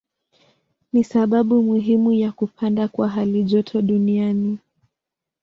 Ni 0.93 1.03
sababu 1.03 1.63
muhimu 1.63 2.11
ya 2.13 2.31
kupanda 2.31 2.87
kwa 2.87 3.09
halijoto 3.09 3.81
duniani. 3.81 4.59